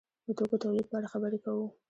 [0.27, 1.65] د توکو تولید په اړه خبرې کوو.